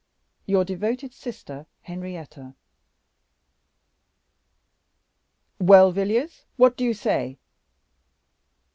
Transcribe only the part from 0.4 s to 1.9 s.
Your devoted sister,